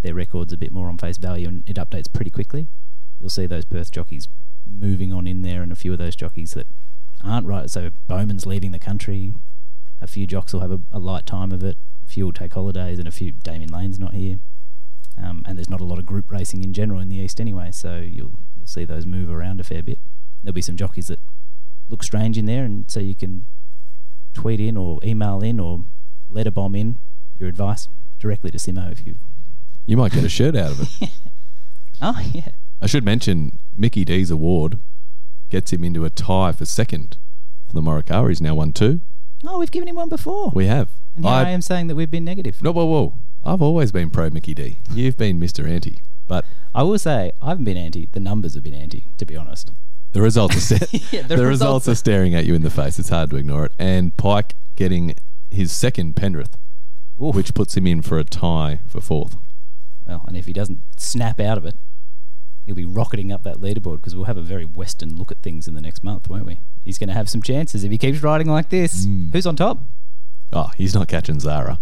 [0.02, 2.68] their records a bit more on face value, and it updates pretty quickly.
[3.20, 4.26] You'll see those Perth jockeys
[4.66, 6.66] moving on in there, and a few of those jockeys that
[7.22, 7.70] aren't right.
[7.70, 9.34] So Bowman's leaving the country.
[10.00, 11.76] A few jocks will have a, a light time of it.
[12.04, 14.38] A few will take holidays, and a few Damian Lane's not here.
[15.16, 17.70] Um, and there's not a lot of group racing in general in the east anyway,
[17.70, 20.00] so you'll you'll see those move around a fair bit.
[20.42, 21.20] There'll be some jockeys that
[21.92, 23.46] look strange in there, and so you can
[24.34, 25.84] tweet in or email in or
[26.28, 26.98] letter bomb in
[27.38, 27.86] your advice
[28.18, 29.16] directly to Simo if you.
[29.86, 31.10] You might get a shirt out of it.
[32.04, 32.48] Oh yeah,
[32.80, 34.80] I should mention Mickey D's award
[35.50, 37.16] gets him into a tie for second
[37.68, 38.28] for the Morikawa.
[38.28, 39.02] He's now won two.
[39.46, 40.88] oh we've given him one before, We have.
[41.14, 42.60] and here I, am saying that we've been negative.
[42.60, 43.14] No, whoa, whoa.
[43.44, 44.78] I've always been pro Mickey D.
[44.92, 45.68] You've been Mr.
[45.68, 45.98] Anti.
[46.26, 48.08] But I will say I haven't been anti.
[48.10, 49.70] The numbers have been anti, to be honest.
[50.12, 51.12] The results are set.
[51.12, 52.98] Yeah, the, the results results are staring at you in the face.
[52.98, 53.72] It's hard to ignore it.
[53.78, 55.14] And Pike getting
[55.50, 56.56] his second Penrith,
[57.22, 57.34] Oof.
[57.34, 59.36] which puts him in for a tie for fourth.
[60.06, 61.76] Well, and if he doesn't snap out of it,
[62.66, 65.68] he'll be rocketing up that leaderboard because we'll have a very Western look at things
[65.68, 66.60] in the next month, won't we?
[66.84, 69.06] He's going to have some chances if he keeps riding like this.
[69.06, 69.32] Mm.
[69.32, 69.80] Who's on top?
[70.52, 71.80] Oh, he's not catching Zara.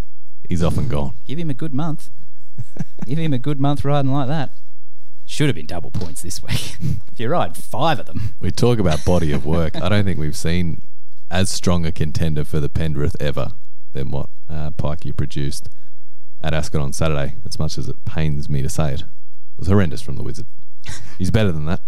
[0.49, 1.15] He's off and gone.
[1.27, 2.11] Give him a good month.
[3.07, 4.51] Give him a good month riding like that.
[5.31, 6.77] Should have been double points this week.
[7.13, 9.81] if you ride five of them, We talk about body of work.
[9.81, 10.83] I don't think we've seen
[11.31, 13.53] as strong a contender for the Penrith ever
[13.93, 15.69] than what uh, Pikey produced
[16.43, 19.03] at Ascot on Saturday, as much as it pains me to say it.
[19.03, 19.07] It
[19.57, 20.47] was horrendous from the Wizard.
[21.17, 21.81] He's better than that.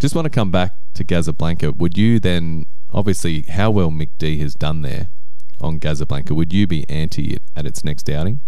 [0.00, 1.72] Just want to come back to Casablanca.
[1.72, 5.10] Would you then, obviously, how well Mick Dee has done there
[5.60, 8.40] on Casablanca, would you be anti it at its next outing?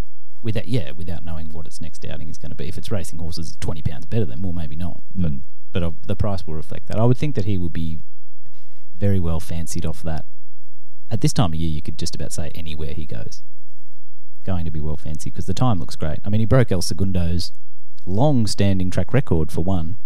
[0.42, 2.66] Without yeah, without knowing what its next outing is going to be.
[2.68, 5.02] If it's racing horses twenty pounds better, than well, maybe not.
[5.14, 5.40] But Mm.
[5.72, 6.98] but uh, the price will reflect that.
[6.98, 8.00] I would think that he would be
[8.96, 10.24] very well fancied off that.
[11.10, 13.42] At this time of year, you could just about say anywhere he goes,
[14.44, 16.20] going to be well fancied because the time looks great.
[16.24, 17.52] I mean, he broke El Segundo's
[18.06, 19.96] long-standing track record for one.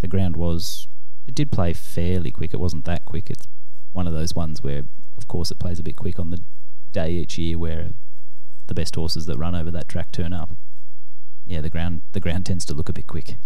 [0.00, 0.86] The ground was
[1.26, 2.52] it did play fairly quick.
[2.52, 3.30] It wasn't that quick.
[3.30, 3.48] It's
[3.92, 4.82] one of those ones where,
[5.16, 6.38] of course, it plays a bit quick on the
[6.92, 7.90] day each year where
[8.66, 10.56] the best horses that run over that track turn up.
[11.46, 13.36] Yeah, the ground the ground tends to look a bit quick.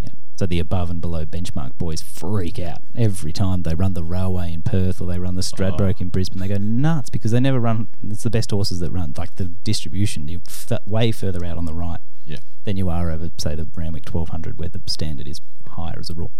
[0.00, 0.08] Yeah.
[0.36, 4.52] So the above and below benchmark boys freak out every time they run the railway
[4.52, 6.10] in Perth or they run the Stradbroke in oh.
[6.10, 6.40] Brisbane.
[6.40, 7.88] They go nuts because they never run.
[8.02, 9.14] It's the best horses that run.
[9.16, 12.38] Like the distribution, you're f- way further out on the right Yeah.
[12.64, 16.14] than you are over, say, the Randwick 1200, where the standard is higher as a
[16.14, 16.32] rule.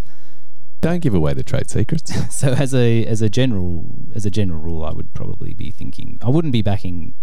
[0.81, 2.12] Don't give away the trade secrets.
[2.33, 6.18] So as a as a general as a general rule, I would probably be thinking
[6.21, 7.14] I wouldn't be backing.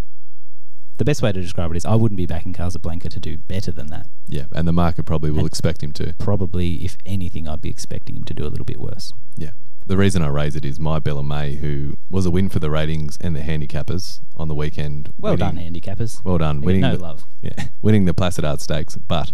[0.99, 3.71] The best way to describe it is I wouldn't be backing Casablanca to do better
[3.71, 4.07] than that.
[4.27, 6.13] yeah, and the market probably will And- expect him to.
[6.19, 9.13] Probably, if anything, I'd be expecting him to do a little bit worse.
[9.37, 9.51] Yeah.
[9.87, 12.69] The reason I raise it is my Bella May, who was a win for the
[12.69, 15.11] ratings and the handicappers on the weekend.
[15.17, 16.23] Well winning- done, handicappers.
[16.23, 16.59] Well done.
[16.59, 17.25] They Winning no the, love.
[17.41, 18.95] Yeah, winning the Placid Ark Stakes.
[18.97, 19.31] But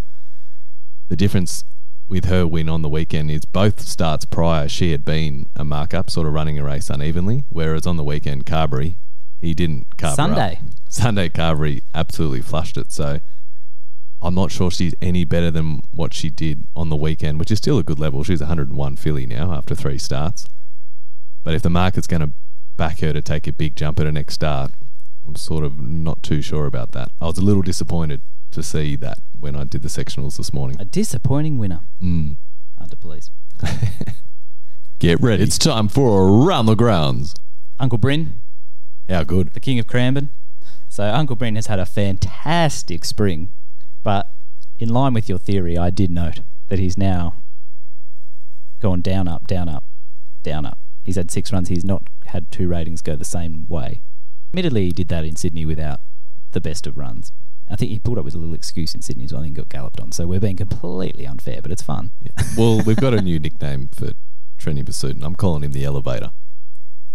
[1.10, 1.66] the difference
[2.08, 6.10] with her win on the weekend is both starts prior, she had been a markup,
[6.12, 8.98] sort of running a race unevenly, whereas on the weekend, Carberry,
[9.46, 10.16] he didn't carve.
[10.16, 10.60] Sunday.
[10.90, 12.92] Sunday, Carberry absolutely flushed it.
[12.92, 13.20] So
[14.22, 17.60] I'm not sure she's any better than what she did on the weekend, which is
[17.60, 18.24] still a good level.
[18.24, 20.48] She's 101 filly now after three starts.
[21.44, 22.32] But if the market's going to
[22.78, 24.72] back her to take a big jump at her next start,
[25.28, 27.12] I'm sort of not too sure about that.
[27.22, 30.78] I was a little disappointed to see that when I did the sectionals this morning.
[30.80, 31.82] A disappointing winner.
[32.02, 32.38] Mm.
[32.78, 33.32] Hard to please.
[35.00, 35.44] Get ready.
[35.44, 37.36] It's time for Around the Grounds.
[37.80, 38.42] Uncle Bryn,
[39.10, 39.54] How good.
[39.54, 40.30] the king of Cranbourne.
[40.90, 43.52] So Uncle Bryn has had a fantastic spring,
[44.04, 44.32] but
[44.78, 47.36] in line with your theory, I did note that he's now
[48.80, 49.84] gone down, up, down, up,
[50.44, 50.78] down, up.
[51.04, 51.70] He's had six runs.
[51.70, 54.02] He's not had two ratings go the same way.
[54.52, 56.00] Admittedly, he did that in Sydney without
[56.52, 57.32] the best of runs.
[57.70, 59.42] I think he pulled up with a little excuse in Sydney as well.
[59.42, 60.12] I think he got galloped on.
[60.12, 62.12] So we're being completely unfair, but it's fun.
[62.22, 62.44] Yeah.
[62.58, 64.12] Well, we've got a new nickname for
[64.60, 65.24] Trenny Basudin.
[65.24, 66.32] I'm calling him the elevator.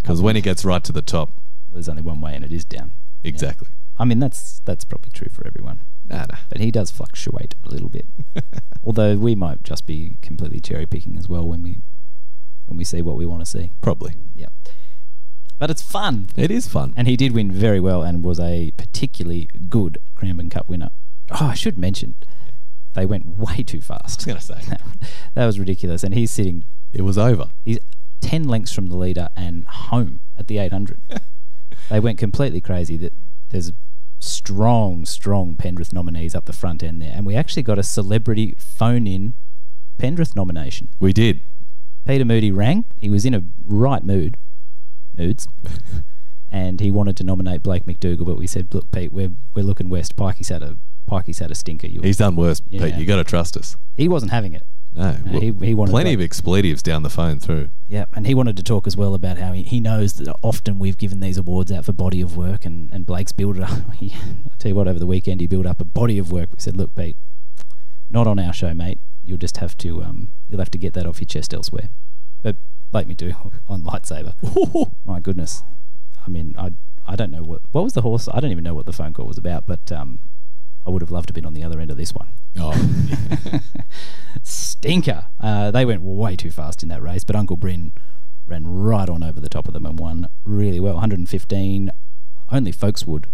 [0.03, 1.33] Because when he gets right to the top,
[1.73, 2.93] There's only one way, and it is down.
[3.25, 3.69] exactly.
[3.99, 5.81] I mean, that's that's probably true for everyone.
[6.07, 6.39] Nah, nah.
[6.49, 8.07] but he does fluctuate a little bit.
[8.85, 11.79] Although we might just be completely cherry picking as well when we
[12.67, 13.73] when we see what we want to see.
[13.83, 14.17] Probably.
[14.35, 14.47] Yeah,
[15.59, 16.95] but it's fun, It is fun.
[16.97, 20.91] and he did win very well and was a particularly good Cranbourne Cup winner.
[21.33, 22.15] Oh, I should mention
[22.95, 24.27] they went way too I was fast.
[24.27, 24.61] going to say,
[25.35, 27.51] that was ridiculous, and he's sitting it was over.
[27.65, 27.79] he's
[28.23, 31.01] ten lengths from the leader and home at the eight hundred.
[31.91, 32.97] they went completely crazy.
[32.97, 33.13] That
[33.51, 33.73] there's
[34.19, 38.55] strong, strong Penrith nominees up the front end there, and we actually got a celebrity
[38.59, 39.35] phone-in
[39.99, 40.89] Penrith nomination.
[40.99, 41.41] We did.
[42.07, 42.85] Peter Moody rang.
[42.99, 44.37] He was in a right mood,
[45.17, 45.47] moods,
[46.49, 49.89] and he wanted to nominate Blake McDougall, but we said, "Look, Pete, we're we're looking
[49.89, 50.17] west.
[50.17, 50.77] Pikey's had a
[51.09, 51.87] Pikey's had a stinker.
[51.87, 52.85] You, He's done worse, Yeah.
[52.87, 52.95] Pete.
[52.97, 53.77] You got to trust us.
[53.97, 54.65] he wasn't having it.
[54.93, 57.69] No, No, well, he- he wanted plenty of expletives down the phone through.
[57.89, 60.79] Yeah, and he wanted to talk as well about how he, he knows that often
[60.79, 63.79] we've given these awards out for body of work, and, and Blake's built it up.
[63.95, 66.51] He, I'll tell you what, over the weekend he built up a body of work.
[66.53, 67.17] We said, look, Pete,
[68.11, 68.99] not on our show, mate.
[69.23, 71.91] You'll just have to um, you'll have to get that off your chest elsewhere.
[72.43, 72.57] But
[72.91, 73.33] Blake me do
[73.69, 74.33] on lightsaber.
[75.05, 75.63] My goodness,
[76.27, 76.73] I mean, I
[77.07, 78.29] I don't know what what was the horse.
[78.33, 80.21] I don't even know what the phone call was about, but um,
[80.87, 82.33] I would have loved to have been on the other end of this one.
[82.59, 82.75] Oh,
[84.43, 85.27] Stinker.
[85.39, 87.93] Uh, they went way too fast in that race, but Uncle Bryn
[88.47, 90.95] ran right on over the top of them and won really well.
[90.95, 91.91] 115.
[92.51, 93.27] Only Folkswood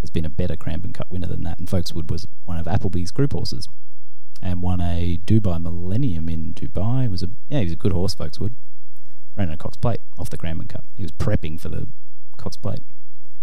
[0.00, 3.10] has been a better Cranbourne Cup winner than that, and Folkswood was one of Appleby's
[3.10, 3.68] group horses
[4.42, 7.06] and won a Dubai Millennium in Dubai.
[7.06, 8.54] It was a yeah, he was a good horse, Folkswood.
[9.36, 10.84] Ran a Cox Plate off the Cranbourne Cup.
[10.94, 11.88] He was prepping for the
[12.36, 12.82] Cox Plate.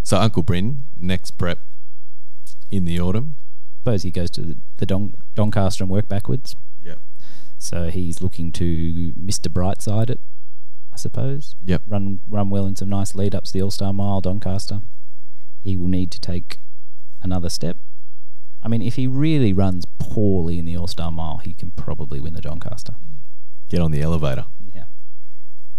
[0.02, 1.58] so Uncle Bryn, next prep
[2.70, 3.36] in the autumn.
[3.82, 6.54] Suppose he goes to the, Don, Doncaster and work backwards.
[6.84, 7.00] Yep.
[7.58, 9.48] So he's looking to Mr.
[9.48, 10.20] Brightside it,
[10.92, 11.56] I suppose.
[11.64, 11.82] Yep.
[11.88, 14.82] Run run well in some nice lead ups the All Star Mile, Doncaster.
[15.64, 16.60] He will need to take
[17.22, 17.76] another step.
[18.62, 22.20] I mean, if he really runs poorly in the All Star Mile, he can probably
[22.20, 22.92] win the Doncaster.
[22.92, 23.16] Mm.
[23.68, 24.44] Get on the elevator.
[24.72, 24.84] Yeah.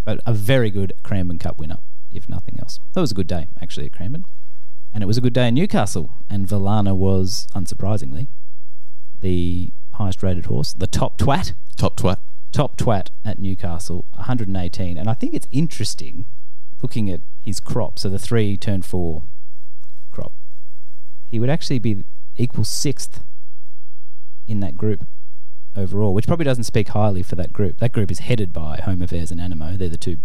[0.04, 1.78] But a very good Cranbourne Cup winner,
[2.12, 2.82] if nothing else.
[2.96, 4.26] That was a good day, actually, at Cranbourne.
[4.94, 6.12] And it was a good day in Newcastle.
[6.30, 8.28] And Valana was, unsurprisingly,
[9.22, 11.54] the highest rated horse, the top twat.
[11.78, 12.18] Top twat.
[12.52, 14.98] Top twat at Newcastle, 118.
[14.98, 16.26] And I think it's interesting
[16.82, 17.98] looking at his crop.
[17.98, 19.24] So the three turn four
[20.12, 20.34] crop.
[21.26, 22.04] He would actually be
[22.38, 23.24] equal sixth
[24.48, 25.08] in that group
[25.76, 27.80] overall, which probably doesn't speak highly for that group.
[27.80, 29.78] That group is headed by Home Affairs and Anamoe.
[29.78, 30.18] They're the two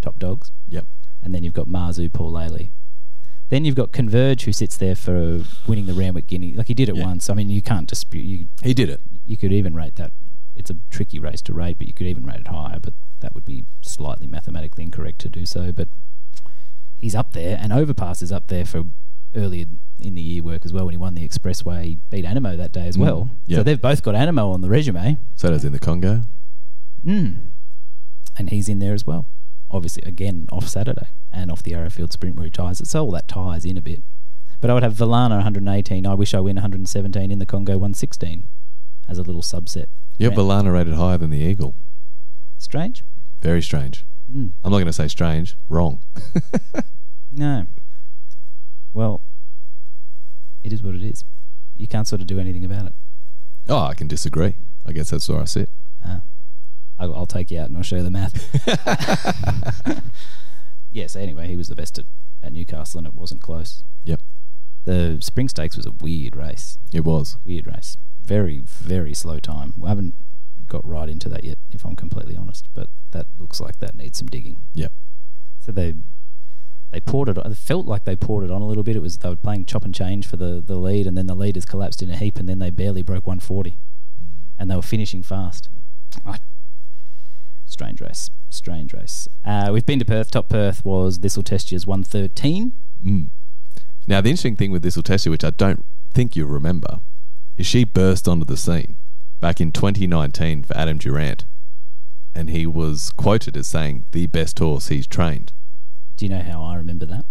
[0.00, 0.52] top dogs.
[0.68, 0.86] Yep.
[1.22, 2.70] And then you've got Mazu, Paul Laley.
[3.54, 6.54] Then you've got Converge, who sits there for winning the Randwick Guinea.
[6.54, 7.04] Like he did it Yeah.
[7.04, 7.30] once.
[7.30, 8.24] I mean, you can't dispute.
[8.24, 9.00] You He did it.
[9.24, 10.10] you could even rate that.
[10.56, 12.80] It's a tricky race to rate, but you could even rate it higher.
[12.80, 15.70] But that would be slightly mathematically incorrect to do so.
[15.70, 15.86] But
[16.98, 18.86] he's up there, and Overpass is up there for
[19.36, 19.66] earlier
[20.00, 20.86] in the year work as well.
[20.86, 23.30] When he won the Expressway, he beat Anamoe that day as Mm, well.
[23.46, 23.58] yeah.
[23.58, 25.16] So they've both got Anamoe on the resume.
[25.36, 26.24] So does in the Congo.
[27.06, 27.36] Mm.
[28.36, 29.26] And he's in there as well.
[29.74, 32.86] Obviously, again, off Saturday and off the Arrowfield Sprint where he ties it.
[32.86, 34.02] So all that ties in a bit.
[34.60, 36.06] But I would have Valana 118.
[36.06, 38.48] I wish I win 117 in the Congo 116
[39.08, 39.86] as a little subset.
[40.16, 40.30] Yeah.
[40.30, 41.74] Valana rated higher than the Eagle.
[42.56, 43.04] Strange?
[43.42, 44.04] Very strange.
[44.30, 44.52] Mm.
[44.62, 45.56] I'm not going to say strange.
[45.68, 46.00] Wrong.
[47.36, 47.66] No.
[48.92, 49.22] Well,
[50.62, 51.24] it is what it is.
[51.76, 52.92] You can't sort of do anything about it.
[53.68, 54.54] Oh, I can disagree.
[54.86, 55.68] I guess that's where I sit.
[56.04, 56.20] Ah.
[56.98, 58.34] I'll, I'll take you out and I'll show you the math.
[60.92, 62.06] yeah, so anyway, he was the best at,
[62.42, 63.82] at Newcastle and it wasn't close.
[64.04, 64.20] Yep.
[64.84, 66.78] The Spring Stakes was a weird race.
[66.92, 67.38] It was.
[67.44, 67.96] Weird race.
[68.22, 69.74] Very, very slow time.
[69.78, 70.14] We haven't
[70.66, 74.18] got right into that yet, if I'm completely honest, but that looks like that needs
[74.18, 74.66] some digging.
[74.74, 74.92] Yep.
[75.60, 75.94] So they
[76.90, 77.38] they poured it.
[77.38, 78.94] It felt like they poured it on a little bit.
[78.94, 81.34] It was they were playing chop and change for the, the lead, and then the
[81.34, 83.76] leaders collapsed in a heap, and then they barely broke 140, mm.
[84.58, 85.68] and they were finishing fast.
[86.24, 86.38] I,
[87.74, 88.30] strange race.
[88.48, 89.28] Strange race.
[89.44, 90.30] Uh, we've been to Perth.
[90.30, 92.72] Top Perth was this will test you as 113.
[93.04, 93.30] Mm.
[94.06, 97.00] Now, the interesting thing with this will test you, which I don't think you remember,
[97.56, 98.96] is she burst onto the scene
[99.40, 101.44] back in 2019 for Adam Durrant.
[102.34, 105.52] And he was quoted as saying, the best horse he's trained.
[106.16, 107.24] Do you know how I remember that?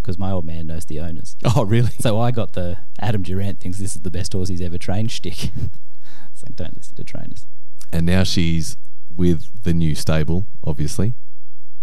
[0.00, 1.36] Because my old man knows the owners.
[1.56, 1.92] Oh, really?
[2.00, 5.10] So I got the Adam Durrant thinks this is the best horse he's ever trained
[5.10, 5.44] shtick.
[6.32, 7.46] it's like don't listen to trainers.
[7.92, 8.76] And now she's
[9.16, 11.14] with the new stable, obviously,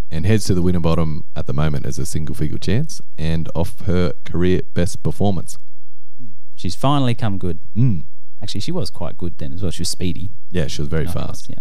[0.09, 3.81] and heads to the Winterbottom at the moment as a single figure chance and off
[3.81, 5.57] her career best performance.
[6.55, 7.59] She's finally come good.
[7.75, 8.05] Mm.
[8.41, 9.71] Actually, she was quite good then as well.
[9.71, 10.29] She was speedy.
[10.51, 11.17] Yeah, she was very fast.
[11.17, 11.57] else, Yeah.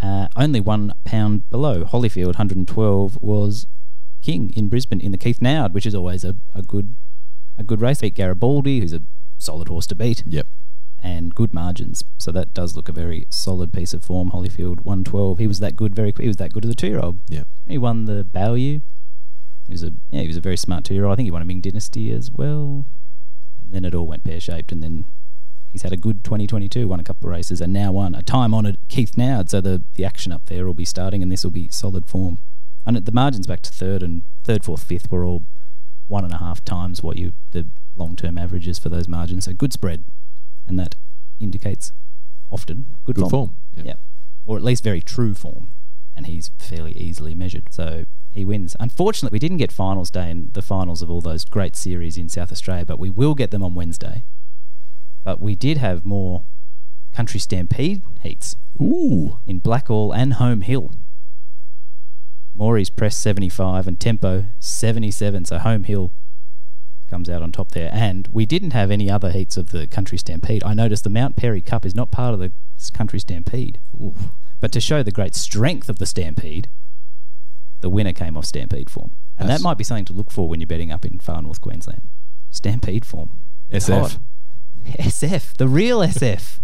[0.00, 3.66] Uh, only one pound below Hollyfield, 112 was
[4.22, 6.94] King in Brisbane in the Keith Noud, which is always a, a good
[7.56, 8.00] a good race.
[8.00, 9.02] Beat Garibaldi, who's a
[9.38, 10.46] solid horse to beat, Yep.
[11.00, 12.02] And good margins.
[12.18, 14.30] So that does look a very solid piece of form.
[14.30, 15.38] Holyfield, 112.
[15.38, 16.24] He was that good very quick.
[16.24, 17.20] He was that good as a two year old.
[17.28, 17.44] Yeah.
[17.66, 18.80] He won the Bayou.
[19.66, 21.12] He was a yeah, he was a very smart two year old.
[21.12, 22.84] I think he won a Ming Dynasty as well.
[23.62, 25.04] And then it all went pear shaped and then
[25.72, 28.54] he's had a good 2022, won a couple of races, and now won a time
[28.54, 29.50] honoured Keith Noud.
[29.50, 32.38] So the, the action up there will be starting, and this will be solid form.
[32.86, 35.44] And the margins back to third and third, fourth, fifth were all
[36.06, 39.44] one and a half times what you the long term averages for those margins.
[39.44, 40.04] So good spread,
[40.68, 40.94] and that
[41.40, 41.92] indicates
[42.50, 43.30] often good, Good form.
[43.30, 43.56] form.
[43.74, 43.94] Yeah,
[44.46, 45.70] or at least very true form,
[46.16, 47.72] and he's fairly easily measured.
[47.72, 48.76] So he wins.
[48.78, 52.28] Unfortunately, we didn't get finals day in the finals of all those great series in
[52.28, 54.24] South Australia, but we will get them on Wednesday.
[55.24, 56.44] But we did have more
[57.12, 59.38] country stampede heats Ooh.
[59.46, 60.92] in Blackall and Home Hill.
[62.54, 66.12] Maury's press 75 and Tempo 77, so Home Hill
[67.08, 67.90] comes out on top there.
[67.92, 70.62] And we didn't have any other heats of the Country Stampede.
[70.64, 72.52] I noticed the Mount Perry Cup is not part of the
[72.92, 73.80] Country Stampede.
[74.00, 74.16] Oof.
[74.60, 76.68] But to show the great strength of the Stampede,
[77.80, 79.12] the winner came off Stampede form.
[79.38, 81.40] And That's- that might be something to look for when you're betting up in far
[81.42, 82.08] north Queensland.
[82.50, 83.38] Stampede form.
[83.70, 84.18] SF.
[84.98, 86.60] SF, the real SF.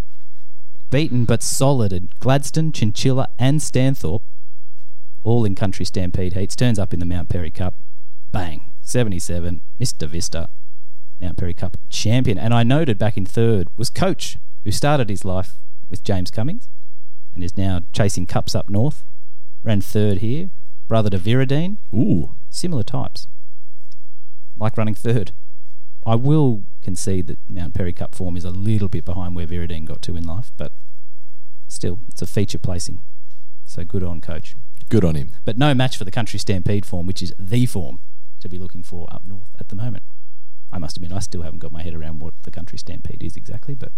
[0.90, 4.22] Beaten but solid at Gladstone, Chinchilla, and Stanthorpe,
[5.22, 6.54] all in country stampede heats.
[6.56, 7.76] Turns up in the Mount Perry Cup.
[8.32, 8.72] Bang.
[8.84, 10.06] 77, Mr.
[10.06, 10.48] Vista,
[11.20, 12.38] Mount Perry Cup champion.
[12.38, 15.54] And I noted back in third was Coach, who started his life
[15.88, 16.68] with James Cummings
[17.34, 19.02] and is now chasing cups up north.
[19.62, 20.50] Ran third here.
[20.86, 21.78] Brother to Viridine.
[21.92, 22.36] Ooh.
[22.50, 23.26] Similar types.
[24.56, 25.32] Like running third.
[26.06, 29.86] I will concede that Mount Perry Cup form is a little bit behind where Viridine
[29.86, 30.72] got to in life, but
[31.66, 33.02] still, it's a feature placing.
[33.64, 34.54] So good on coach.
[34.90, 35.32] Good on him.
[35.46, 38.00] But no match for the country stampede form, which is the form
[38.44, 40.02] to be looking for up north at the moment.
[40.72, 43.36] I must admit, I still haven't got my head around what the country stampede is
[43.36, 43.90] exactly, but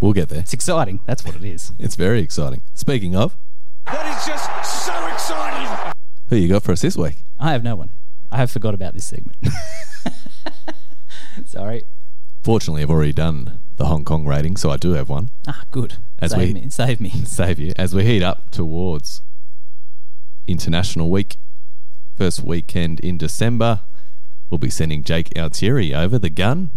[0.00, 0.40] We'll get there.
[0.40, 1.00] it's exciting.
[1.06, 1.72] That's what it is.
[1.78, 2.62] It's very exciting.
[2.74, 3.36] Speaking of,
[3.86, 5.92] That is just so exciting.
[6.28, 7.24] who you got for us this week?
[7.38, 7.90] I have no one.
[8.30, 9.36] I have forgot about this segment.
[11.46, 11.84] Sorry.
[12.42, 15.30] Fortunately, I've already done the the Hong Kong rating, so I do have one.
[15.48, 15.94] Ah, good.
[16.20, 16.70] As save we- me.
[16.70, 17.10] Save me.
[17.24, 19.22] Save you as we heat up towards
[20.46, 21.36] International Week.
[22.16, 23.80] First weekend in December,
[24.52, 26.72] we'll be sending Jake Altieri over the gun.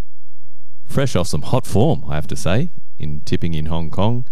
[0.85, 4.25] Fresh off some hot form, I have to say, in tipping in Hong Kong.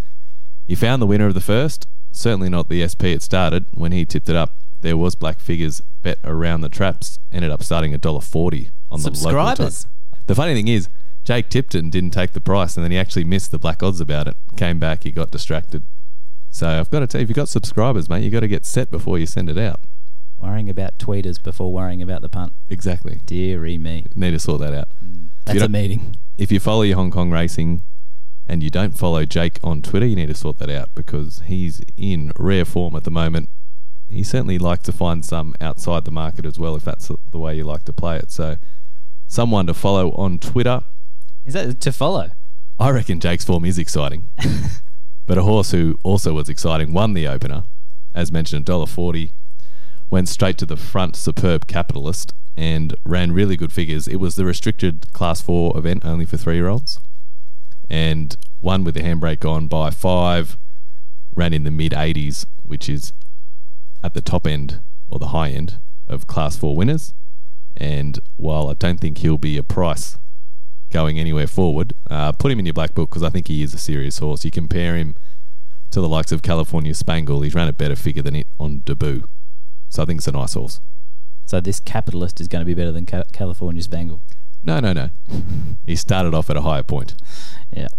[0.65, 3.65] He found the winner of the first, certainly not the SP it started.
[3.73, 7.61] When he tipped it up, there was black figures bet around the traps, ended up
[7.63, 9.91] starting at $1.40 on the local time.
[10.27, 10.87] The funny thing is,
[11.25, 13.83] Jake tipped it and didn't take the price, and then he actually missed the black
[13.83, 14.37] odds about it.
[14.55, 15.83] Came back, he got distracted.
[16.49, 18.65] So I've got to tell you, if you've got subscribers, mate, you've got to get
[18.65, 19.81] set before you send it out.
[20.43, 22.51] Worrying about tweeters before worrying about the punt.
[22.67, 23.21] Exactly.
[23.25, 24.07] Deary me.
[24.13, 24.89] Need to sort that out.
[25.01, 25.29] Mm.
[25.45, 26.17] That's a meeting.
[26.37, 27.81] If you follow your Hong Kong racing
[28.45, 31.81] and you don't follow Jake on Twitter, you need to sort that out because he's
[31.95, 33.47] in rare form at the moment.
[34.09, 37.55] He certainly likes to find some outside the market as well, if that's the way
[37.55, 38.29] you like to play it.
[38.29, 38.57] So,
[39.27, 40.83] someone to follow on Twitter.
[41.45, 42.31] Is that to follow?
[42.77, 44.29] I reckon Jake's form is exciting.
[45.25, 47.63] but a horse who also was exciting won the opener,
[48.13, 49.31] as mentioned, $1.40,
[50.13, 54.07] went straight to the front, superb capitalist, and ran really good figures.
[54.07, 56.99] It was the restricted Class 4 event only for three year olds,
[57.89, 60.55] and won with the handbrake on by five,
[61.35, 63.11] ran in the mid 80s, which is
[64.03, 67.15] at the top end or the high end of Class 4 winners.
[67.75, 70.19] And while I don't think he'll be a price
[70.91, 73.73] going anywhere forward, uh, put him in your black book because I think he is
[73.73, 74.45] a serious horse.
[74.45, 75.15] You compare him
[75.89, 79.27] to the likes of California Spangle, he's ran a better figure than it on debut.
[79.93, 80.81] So I think it's a nice horse.
[81.45, 84.23] So this capitalist is going to be better than Ca- California Spangle.
[84.63, 85.11] No, no, no.
[85.85, 87.13] he started off at a higher point.
[87.71, 87.89] Yeah.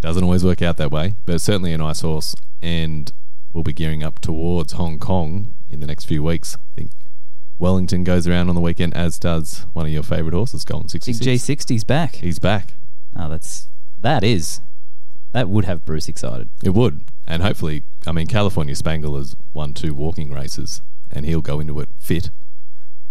[0.00, 2.34] Doesn't always work out that way, but it's certainly a nice horse.
[2.60, 3.12] And
[3.52, 6.56] we'll be gearing up towards Hong Kong in the next few weeks.
[6.56, 6.90] I think
[7.60, 11.04] Wellington goes around on the weekend, as does one of your favourite horses, Golden Big
[11.04, 11.44] 66.
[11.44, 12.16] G60's back.
[12.16, 12.74] He's back.
[13.14, 13.68] Oh, that's
[14.00, 14.62] that is
[15.30, 16.48] that would have Bruce excited.
[16.64, 17.04] It would.
[17.30, 21.78] And hopefully, I mean, California Spangle has won two walking races and he'll go into
[21.78, 22.30] it fit.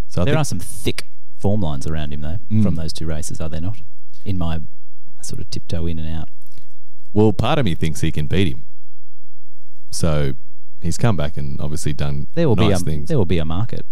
[0.08, 1.06] So I there are some thick
[1.38, 2.64] form lines around him though Mm.
[2.64, 3.80] from those two races, are there not?
[4.26, 4.56] In my
[5.20, 6.30] I sort of tiptoe in and out.
[7.14, 8.66] Well, part of me thinks he can beat him.
[9.92, 10.34] So
[10.82, 13.10] he's come back and obviously done There will nice be a things.
[13.10, 13.86] there will be a market.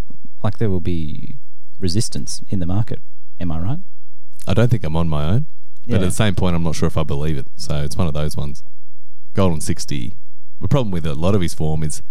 [0.43, 1.37] Like there will be
[1.79, 2.99] resistance in the market.
[3.39, 3.79] Am I right?
[4.47, 5.45] I don't think I'm on my own,
[5.87, 7.47] but at the same point, I'm not sure if I believe it.
[7.55, 8.63] So it's one of those ones.
[9.35, 10.13] Golden 60.
[10.61, 12.01] The problem with a lot of his form is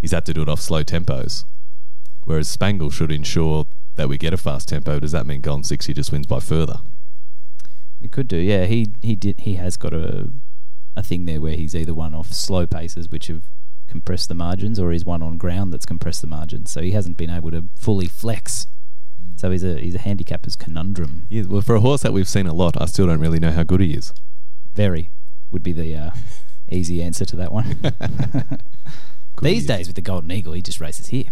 [0.00, 1.44] he's had to do it off slow tempos,
[2.24, 4.98] whereas Spangle should ensure that we get a fast tempo.
[4.98, 6.80] Does that mean Golden 60 just wins by further?
[8.00, 8.38] It could do.
[8.38, 9.40] Yeah, he he did.
[9.40, 10.32] He has got a
[10.96, 13.42] a thing there where he's either one off slow paces, which have
[13.86, 16.70] compressed the margins, or he's one on ground that's compressed the margins.
[16.70, 18.68] So he hasn't been able to fully flex.
[19.36, 21.26] So he's a he's a handicapper's conundrum.
[21.28, 23.52] Yeah, well, for a horse that we've seen a lot, I still don't really know
[23.52, 24.14] how good he is.
[24.72, 25.10] Very
[25.50, 26.10] would be the uh,
[26.70, 27.76] easy answer to that one.
[29.42, 31.30] These days with the Golden Eagle, he just races here.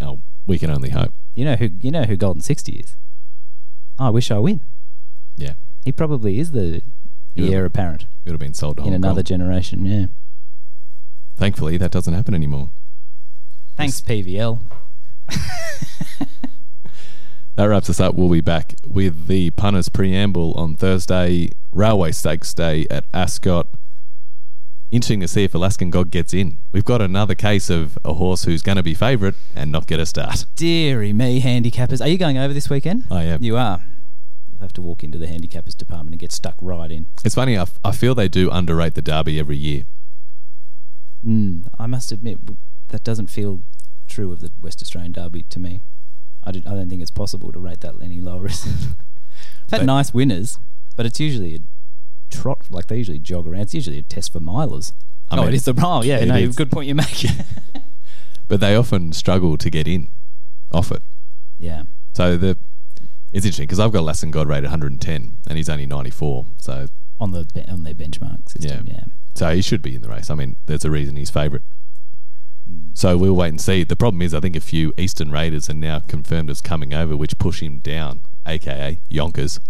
[0.00, 1.12] Oh, we can only hope.
[1.34, 2.96] You know who you know who Golden Sixty is.
[3.98, 4.60] I wish I win.
[5.36, 5.54] Yeah,
[5.84, 6.82] He probably is the
[7.34, 9.24] the heir apparent it would have been sold to in Hong another Kong.
[9.24, 9.86] generation.
[9.86, 10.06] Yeah.
[11.36, 12.70] Thankfully, that doesn't happen anymore.
[13.76, 14.60] Thanks, PVL.
[17.54, 18.14] That wraps us up.
[18.14, 23.66] We'll be back with the punters preamble on Thursday, Railway Stakes Day at Ascot.
[24.92, 26.58] Interesting to see if Alaskan God gets in.
[26.70, 29.98] We've got another case of a horse who's going to be favourite and not get
[29.98, 30.44] a start.
[30.54, 32.02] Deary me, handicappers.
[32.04, 33.04] Are you going over this weekend?
[33.10, 33.42] I am.
[33.42, 33.82] You are.
[34.50, 37.06] You'll have to walk into the handicappers department and get stuck right in.
[37.24, 39.84] It's funny, I, f- I feel they do underrate the Derby every year.
[41.24, 42.38] Mm, I must admit,
[42.88, 43.62] that doesn't feel
[44.08, 45.80] true of the West Australian Derby to me.
[46.44, 48.42] I, don't- I don't think it's possible to rate that any lower.
[48.50, 50.58] We've had nice winners,
[50.96, 51.58] but it's usually a
[52.32, 53.62] trot, like they usually jog around.
[53.62, 54.92] It's usually a test for milers.
[55.30, 56.56] I oh, mean, it is the oh, yeah, no, is.
[56.56, 57.24] good point you make.
[58.52, 60.08] But they often struggle to get in
[60.70, 61.02] off it.
[61.56, 61.84] yeah.
[62.12, 62.58] So the
[63.32, 66.46] it's interesting because I've got Alaskan God rated 110 and he's only 94.
[66.58, 66.86] So
[67.18, 69.04] On the on their benchmark system, yeah.
[69.34, 70.28] So he should be in the race.
[70.28, 71.64] I mean, there's a reason he's favourite.
[72.70, 72.90] Mm.
[72.92, 73.84] So we'll wait and see.
[73.84, 77.16] The problem is, I think a few Eastern Raiders are now confirmed as coming over,
[77.16, 79.60] which push him down, aka Yonkers.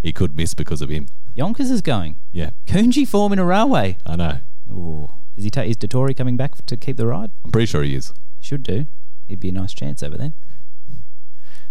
[0.00, 1.08] He could miss because of him.
[1.38, 2.16] Yonkers is going.
[2.32, 3.96] Yeah, Coonji form in a railway.
[4.04, 4.38] I know.
[4.72, 5.08] Ooh.
[5.36, 7.30] Is he ta- is Dottori coming back to keep the ride?
[7.44, 8.12] I'm pretty sure he is.
[8.40, 8.86] Should do.
[9.28, 10.32] He'd be a nice chance over there.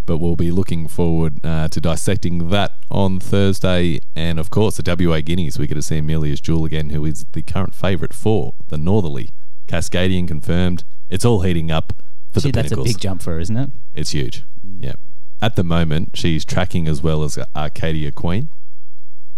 [0.05, 3.99] But we'll be looking forward uh, to dissecting that on Thursday.
[4.15, 5.59] And of course, the WA Guineas.
[5.59, 9.31] We get to see Amelia's Jewel again, who is the current favourite for the Northerly.
[9.67, 10.85] Cascadian confirmed.
[11.09, 11.91] It's all heating up
[12.31, 13.69] for Gee, the that's a big jump for her, isn't it?
[13.93, 14.45] It's huge.
[14.63, 14.93] Yeah.
[15.41, 18.47] At the moment, she's tracking as well as Arcadia Queen.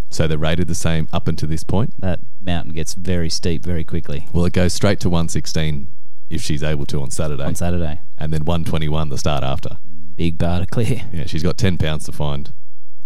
[0.09, 1.93] So they're rated the same up until this point.
[1.99, 5.87] That mountain gets very steep very quickly Well, it goes straight to 116
[6.29, 8.01] if she's able to on Saturday, on Saturday.
[8.17, 9.69] and then 121 the start after.
[9.87, 11.01] Mm, big bar to clear.
[11.13, 12.51] Yeah, she's got 10 pounds to find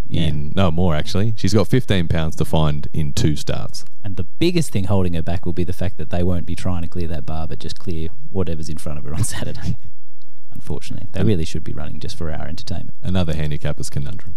[0.08, 0.24] Yeah.
[0.24, 1.34] in no more actually.
[1.38, 3.86] She's got 15 pounds to find in two starts.
[4.04, 6.56] And the biggest thing holding her back will be the fact that they won't be
[6.56, 9.78] trying to clear that bar, but just clear whatever's in front of her on Saturday.
[10.52, 12.94] Unfortunately, they really should be running just for our entertainment.
[13.02, 14.36] Another handicapper's conundrum.